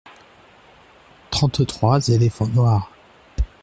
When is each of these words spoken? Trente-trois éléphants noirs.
Trente-trois 1.29 2.07
éléphants 2.09 2.47
noirs. 2.55 2.89